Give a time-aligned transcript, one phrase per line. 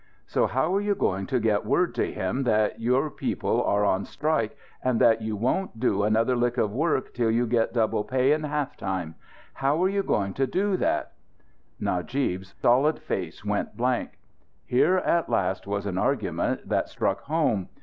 [0.25, 4.03] So how are you going to get word to him that you people are on
[4.05, 8.31] strike and that you won't do another lick of work till you get double pay
[8.31, 9.13] and half time?
[9.53, 11.11] How are you going to do that?"
[11.79, 14.17] Najib's solid face went blank.
[14.65, 17.69] Here at last was an argument that struck home.